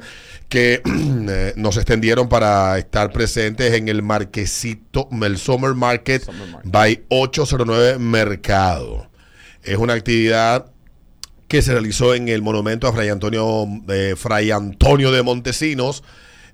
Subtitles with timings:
[0.50, 0.82] que
[1.30, 6.72] eh, nos extendieron para estar presentes en el marquecito, el Summer Market Summer Market.
[6.72, 9.10] by 809 Mercado.
[9.64, 10.68] Es una actividad
[11.48, 16.04] que se realizó en el monumento a Fray Antonio, eh, Fray Antonio de Montesinos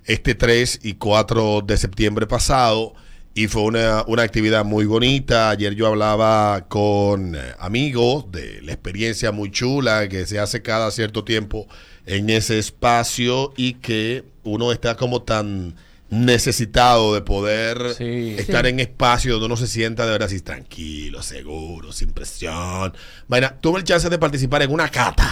[0.04, 2.94] este 3 y 4 de septiembre pasado.
[3.36, 5.50] Y fue una, una actividad muy bonita.
[5.50, 11.24] Ayer yo hablaba con amigos de la experiencia muy chula que se hace cada cierto
[11.24, 11.66] tiempo
[12.06, 15.74] en ese espacio y que uno está como tan
[16.10, 18.36] necesitado de poder Sí.
[18.38, 18.70] estar Sí.
[18.70, 22.94] en espacio donde uno se sienta de verdad así tranquilo, seguro, sin presión.
[23.26, 25.28] Bueno, tuve el chance de participar en una cata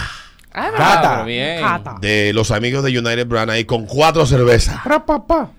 [0.55, 1.61] Ah, Cata, bien.
[1.61, 1.95] Cata.
[2.01, 4.81] de los amigos de United Brand ahí con cuatro cervezas.
[4.83, 5.51] Pra, pa, pa.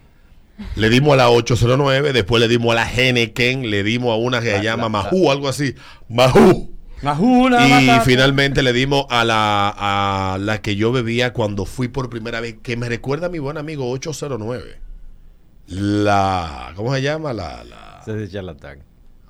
[0.76, 4.40] Le dimos a la 809, después le dimos a la Henneken, le dimos a una
[4.40, 5.74] que se llama Mahu, algo así.
[6.08, 6.74] Mahu.
[7.02, 12.40] Y finalmente le dimos a la, a la que yo bebía cuando fui por primera
[12.40, 14.78] vez, que me recuerda a mi buen amigo 809.
[15.66, 16.72] La.
[16.76, 17.32] ¿Cómo se llama?
[17.32, 17.64] La.
[17.64, 18.78] la charlatán.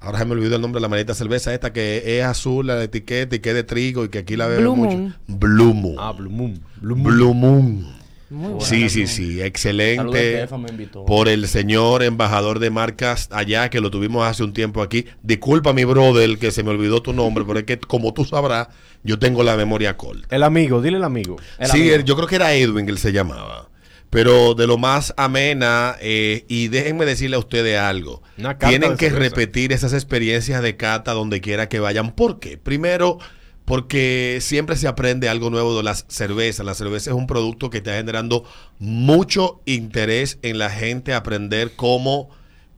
[0.00, 2.82] ahora se me olvidó el nombre de la maldita cerveza esta que es azul, la
[2.82, 4.96] etiqueta y que es de trigo y que aquí la bebemos Blue mucho.
[4.98, 5.14] Moon.
[5.26, 5.96] Blue Moon.
[5.98, 6.60] Ah, Blue Moon.
[6.80, 7.14] Blue Moon.
[7.14, 8.03] Blue Moon.
[8.30, 8.60] Muy bueno.
[8.60, 10.48] Sí, sí, sí, Saludos, excelente.
[10.58, 11.04] Me invitó.
[11.04, 15.06] Por el señor embajador de marcas allá, que lo tuvimos hace un tiempo aquí.
[15.22, 18.68] Disculpa, mi brother, que se me olvidó tu nombre, pero es que, como tú sabrás,
[19.02, 20.34] yo tengo la memoria corta.
[20.34, 21.36] El amigo, dile el amigo.
[21.58, 22.04] El sí, amigo.
[22.04, 23.68] yo creo que era Edwin que él se llamaba.
[24.10, 28.22] Pero de lo más amena, eh, y déjenme decirle a ustedes algo.
[28.60, 29.34] Tienen que cerveza.
[29.34, 32.12] repetir esas experiencias de cata donde quiera que vayan.
[32.12, 32.56] ¿Por qué?
[32.56, 33.18] Primero,
[33.64, 36.66] porque siempre se aprende algo nuevo de las cervezas.
[36.66, 38.44] La cerveza es un producto que está generando
[38.78, 42.28] mucho interés en la gente aprender cómo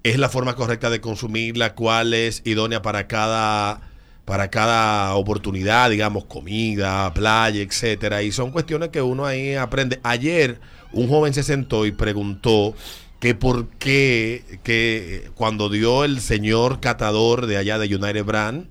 [0.05, 3.91] es la forma correcta de consumirla, cuál es idónea para cada
[4.25, 10.00] para cada oportunidad, digamos, comida, playa, etcétera, y son cuestiones que uno ahí aprende.
[10.03, 10.59] Ayer
[10.93, 12.75] un joven se sentó y preguntó
[13.21, 18.67] que por qué que cuando dio el señor catador de allá de United Brand,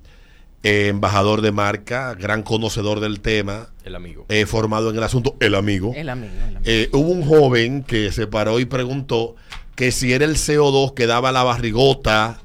[0.66, 4.26] eh, embajador de marca, gran conocedor del tema, El amigo.
[4.30, 5.94] eh, formado en el asunto, el amigo.
[5.96, 6.34] El amigo.
[6.36, 6.62] el amigo.
[6.66, 9.36] Eh, hubo un joven que se paró y preguntó
[9.76, 12.40] que si era el CO2 que daba la barrigota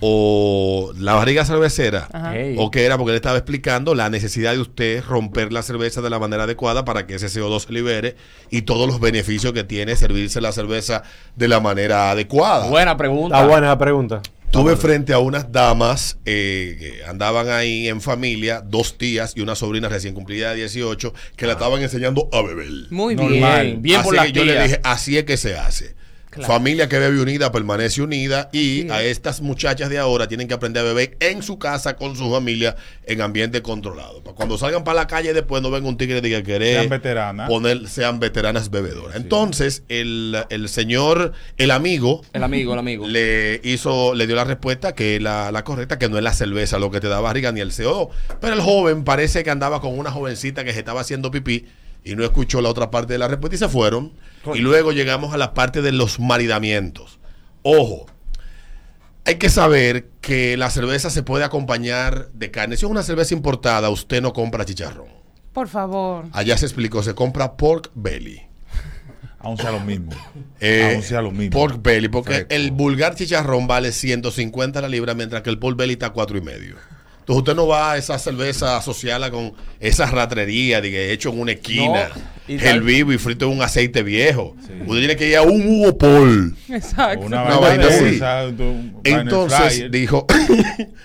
[0.00, 2.36] o la barriga cervecera, Ajá.
[2.36, 2.54] Ey.
[2.58, 6.10] o que era porque él estaba explicando la necesidad de usted romper la cerveza de
[6.10, 8.14] la manera adecuada para que ese CO2 se libere
[8.50, 11.02] y todos los beneficios que tiene servirse la cerveza
[11.34, 12.68] de la manera adecuada.
[12.68, 13.36] Buena pregunta.
[13.36, 14.22] Está buena la pregunta.
[14.50, 19.54] Tuve frente a unas damas eh, que andaban ahí en familia, dos tías y una
[19.54, 22.70] sobrina recién cumplida de 18, que la estaban enseñando a beber.
[22.90, 23.66] Muy Normal.
[23.66, 23.82] bien.
[23.82, 25.94] Bien así por que las yo le dije, así es que se hace.
[26.36, 26.52] Claro.
[26.52, 29.12] Familia que bebe unida permanece unida y a es.
[29.12, 32.76] estas muchachas de ahora tienen que aprender a beber en su casa con su familia
[33.04, 34.22] en ambiente controlado.
[34.22, 36.88] Para cuando salgan para la calle después no venga un tigre y diga querer Sean
[36.90, 37.48] veteranas.
[37.48, 39.16] poner sean veteranas bebedoras.
[39.16, 43.06] Entonces el, el señor, el amigo, El amigo, el amigo.
[43.06, 46.32] le hizo, le dio la respuesta que es la, la correcta, que no es la
[46.34, 48.10] cerveza lo que te da barriga ni el CO2.
[48.40, 51.64] Pero el joven parece que andaba con una jovencita que se estaba haciendo pipí
[52.06, 54.12] y no escuchó la otra parte de la respuesta y se fueron.
[54.54, 57.18] Y luego llegamos a la parte de los maridamientos.
[57.62, 58.06] Ojo,
[59.24, 62.76] hay que saber que la cerveza se puede acompañar de carne.
[62.76, 65.08] Si es una cerveza importada, usted no compra chicharrón.
[65.52, 66.26] Por favor.
[66.30, 68.40] Allá se explicó, se compra pork belly.
[69.40, 70.12] Aún sea lo mismo.
[70.60, 71.58] Eh, Aún sea lo mismo.
[71.58, 72.54] Pork belly, porque Fresco.
[72.54, 76.38] el vulgar chicharrón vale 150 la libra, mientras que el pork belly está a cuatro
[76.38, 76.76] y medio.
[77.26, 81.40] Entonces usted no va a esa cerveza asociada con esa ratrería de que hecho en
[81.40, 84.54] una esquina, No, el tal- vivo y frito en un aceite viejo.
[84.86, 86.56] Usted tiene que ir a un Hugo Paul.
[86.68, 87.26] Exacto.
[87.26, 88.20] Una Una vaina así.
[89.02, 90.24] Entonces dijo,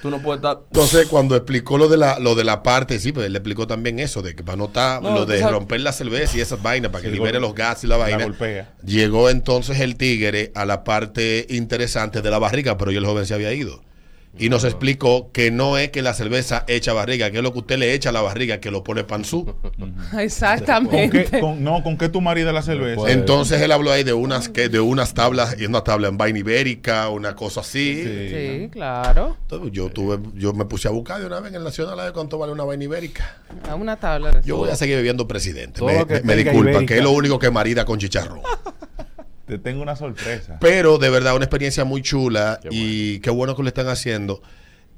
[0.03, 0.59] Tú no puedes estar.
[0.71, 3.65] entonces cuando explicó lo de la lo de la parte, sí, pues él le explicó
[3.65, 6.41] también eso de que para no estar No, lo de sabes- romper la cerveza y
[6.41, 8.23] esas vainas para que Sí, libere los gases y la la vaina.
[8.25, 8.73] golpea.
[8.85, 13.25] Llegó entonces el tigre a la parte interesante de la barriga, pero ya el joven
[13.25, 13.81] se había ido.
[14.39, 17.59] Y nos explicó que no es que la cerveza echa barriga, que es lo que
[17.59, 19.45] usted le echa a la barriga, que lo pone panzú.
[19.77, 21.39] ¿Con qué, Exactamente.
[21.39, 23.11] con- no, ¿con qué tú maridas la cerveza?
[23.11, 26.39] Entonces él habló ahí de unas que de unas tablas, y una tabla en vaina
[26.39, 28.03] ibérica, una cosa así.
[28.03, 28.29] Sí.
[28.29, 29.37] Sí, claro.
[29.41, 32.03] Entonces, yo tuve, yo me puse a buscar de una vez en el Nacional a
[32.05, 33.37] ver cuánto vale una vaina ibérica.
[33.69, 34.31] A una tabla.
[34.31, 35.79] de Yo voy a seguir bebiendo presidente.
[35.79, 35.89] Todo
[36.23, 36.85] Me, disculpa, ibérica.
[36.85, 38.39] que es lo único que marida con chicharrón.
[39.45, 40.57] Te tengo una sorpresa.
[40.59, 44.41] Pero de verdad, una experiencia muy chula y qué bueno que lo están haciendo.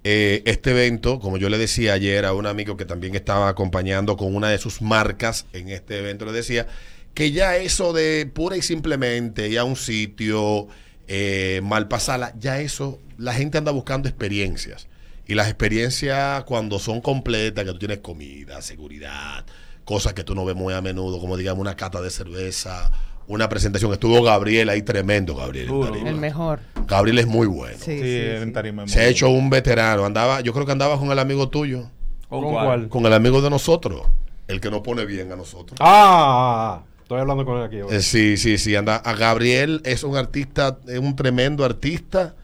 [0.06, 4.18] Eh, este evento, como yo le decía ayer a un amigo que también estaba acompañando
[4.18, 6.68] con una de sus marcas en este evento, le decía
[7.14, 10.68] que ya eso de pura y simplemente ir a un sitio,
[11.08, 14.88] eh, mal pasarla, ya eso, la gente anda buscando experiencias.
[15.26, 19.46] Y las experiencias cuando son completas, que tú tienes comida, seguridad,
[19.86, 22.92] cosas que tú no ves muy a menudo, como digamos una cata de cerveza,
[23.28, 23.92] una presentación.
[23.94, 25.66] Estuvo Gabriel ahí, tremendo Gabriel.
[25.68, 26.10] en Duro, tarima.
[26.10, 26.60] El mejor.
[26.88, 27.78] Gabriel es muy bueno.
[27.80, 30.06] Sí, Sí, sí, en tarima es Se ha hecho un veterano.
[30.06, 31.90] Andaba, yo creo que andaba con el amigo tuyo,
[32.30, 32.66] ¿Con, ¿Con cuál?
[32.66, 32.90] cuál?
[32.90, 34.02] con el amigo de nosotros,
[34.48, 35.78] el que nos pone bien a nosotros.
[35.80, 37.80] Ah, estoy hablando con él aquí.
[37.80, 37.96] ahora.
[37.96, 38.76] Eh, sí, sí, sí.
[38.76, 38.98] Anda.
[38.98, 42.36] A Gabriel es un artista, es un tremendo artista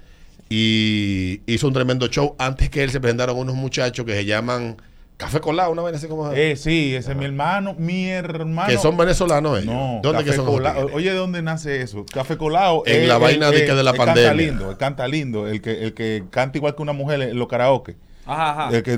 [0.50, 2.36] y hizo un tremendo show.
[2.40, 4.78] Antes que él se presentaron unos muchachos que se llaman
[5.20, 6.32] Café Colado, una vaina así como.
[6.32, 7.76] Eh, sí, ese es mi hermano.
[7.78, 8.70] Mi hermano.
[8.70, 9.66] que son venezolanos ellos.
[9.74, 10.48] No, ¿De ¿Dónde Café que son?
[10.94, 12.06] Oye, ¿de dónde nace eso?
[12.06, 12.84] Café Colado.
[12.86, 14.24] En es la el- vaina de el- que de la el pandemia.
[14.30, 17.38] Canta lindo, el canta lindo, el que, el que canta igual que una mujer en
[17.38, 17.98] los karaoke.
[18.26, 18.78] Ajá, ajá.
[18.78, 18.94] El que-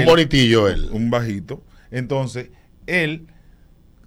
[0.00, 0.88] un bonitillo él.
[0.90, 1.60] un bajito.
[1.90, 2.48] Entonces,
[2.86, 3.26] él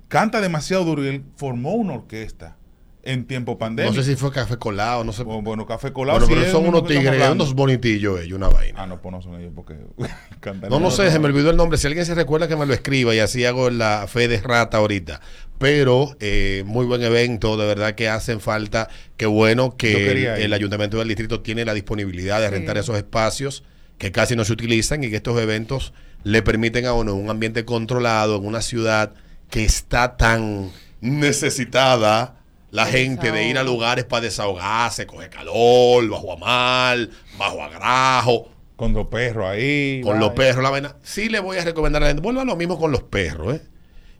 [0.07, 2.57] canta demasiado duro y él formó una orquesta
[3.03, 3.95] en tiempo No pandémico.
[3.95, 5.23] sé si fue Café Colado, no sé.
[5.23, 6.19] Bueno, bueno, Café Colado.
[6.19, 8.83] Bueno, sí pero son unos tigres, unos bonitillos ellos, una vaina.
[8.83, 9.75] Ah, no, pues no son ellos porque
[10.39, 10.69] cantan.
[10.69, 11.77] No, no sé, se me olvidó el nombre.
[11.77, 14.77] Si alguien se recuerda que me lo escriba y así hago la fe de rata
[14.77, 15.21] ahorita.
[15.57, 18.89] Pero eh, muy buen evento, de verdad que hacen falta.
[19.17, 22.53] Qué bueno que el, ayuntamiento del distrito tiene la disponibilidad de Sí.
[22.53, 23.63] rentar esos espacios
[23.97, 27.65] que casi no se utilizan y que estos eventos le permiten a uno un ambiente
[27.65, 29.13] controlado en una ciudad
[29.51, 30.71] que está tan
[31.01, 32.40] necesitada
[32.71, 37.69] la gente de ir a lugares para desahogarse, coger calor, bajo a mal, bajo a
[37.69, 40.01] grajo Con los perros ahí.
[40.03, 40.95] con los perros, la vaina.
[41.03, 42.21] Sí le voy a recomendar a la gente.
[42.23, 43.61] Vuelva a lo mismo con los perros, ¿eh?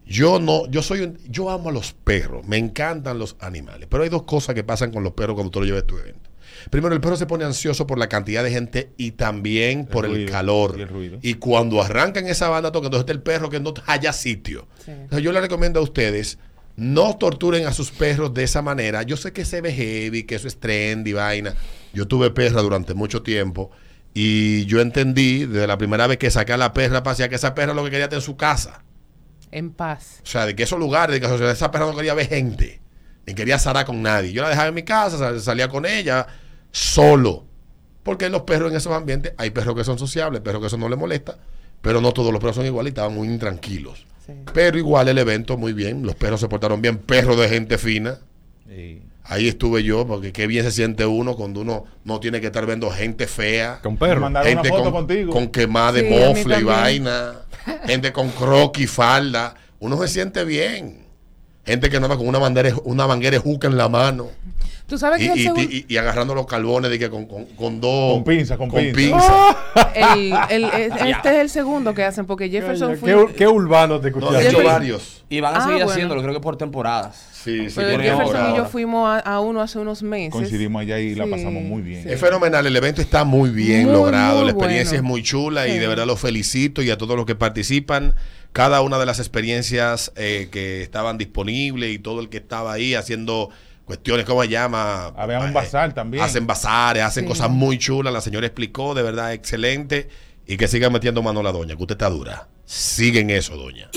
[0.05, 4.03] Yo no, yo soy un- yo amo a los perros, me encantan los animales, pero
[4.03, 6.29] hay dos cosas que pasan con los perros cuando tú lo llevas a tu evento.
[6.69, 10.29] Primero, el perro se pone ansioso por la cantidad de gente y también por el
[10.29, 10.75] calor.
[10.77, 11.17] y el ruido.
[11.21, 14.67] Y cuando arrancan esa banda toca, entonces está el perro que no haya sitio.
[14.83, 14.91] Sí.
[14.91, 16.37] Entonces yo le recomiendo a ustedes,
[16.75, 19.03] no torturen a sus perros de esa manera.
[19.03, 21.53] Yo sé que se ve heavy, que eso es trendy, vaina.
[21.93, 23.71] Yo tuve perra durante mucho tiempo
[24.13, 27.53] y yo entendí desde la primera vez que saqué a la perra pasear que esa
[27.55, 28.83] perra lo que quería estar en su casa.
[29.51, 30.21] En paz.
[30.23, 32.81] O sea, de que esos lugares, de que esa perra no quería ver gente,
[33.27, 34.31] ni quería zarar con nadie.
[34.31, 36.25] Yo la dejaba en mi casa, sal- salía con ella
[36.71, 37.45] solo.
[38.03, 40.89] Porque los perros en esos ambientes, hay perros que son sociables, perros que eso no
[40.89, 41.37] les molesta,
[41.81, 44.07] pero no todos los perros son iguales y estaban muy intranquilos.
[44.25, 44.33] Sí.
[44.53, 48.19] Pero igual el evento muy bien, los perros se portaron bien, perros de gente fina.
[48.67, 49.01] Sí.
[49.23, 52.65] Ahí estuve yo, porque qué bien se siente uno cuando uno no tiene que estar
[52.65, 53.79] viendo gente fea.
[53.81, 54.21] Con Me perro.
[54.21, 55.31] mandaron una gente foto con, contigo.
[55.33, 57.33] con quemada de Sí, mofle y vaina,
[57.85, 61.00] gente con croquis, falda, uno se siente bien.
[61.65, 64.29] Gente que anda con una bandera, una manguera juca en la mano
[64.87, 67.25] Tú sabes y, que el, y- segun- y- y agarrando los carbones de que con,
[67.25, 68.93] con, con dos Con pinza, con pinza.
[68.93, 69.57] pinza.
[69.95, 73.27] el- el- es- este es el segundo que hacen porque Jefferson fue...
[73.27, 74.45] ¿Qué, qué urbano te No, escuchaste?
[74.45, 75.23] he hecho varios.
[75.29, 75.91] Y van a Ah, seguir bueno.
[75.91, 77.25] haciéndolo, creo que por temporadas.
[77.41, 80.31] Sí, sí, pero por Jefferson y yo fuimos a, a uno hace unos meses.
[80.33, 82.03] Coincidimos allá y la pasamos muy bien.
[82.03, 82.09] sí.
[82.11, 85.07] Es fenomenal, el evento está muy bien Muy, logrado, muy la experiencia bueno.
[85.07, 88.13] es muy chula y de verdad los felicito y a todos los que participan.
[88.51, 92.93] Cada una de las experiencias eh, que estaban disponibles y todo el que estaba ahí
[92.95, 93.49] haciendo
[93.85, 95.07] cuestiones, ¿cómo se llama?
[95.17, 96.23] Había un Eh, bazar también.
[96.23, 97.27] Hacen bazares, hacen Sí.
[97.27, 100.07] cosas muy chulas, la señora explicó, de verdad excelente.
[100.47, 102.47] Y que sigan metiendo mano a la doña, que usted está dura.
[102.65, 103.89] Siguen eso, doña.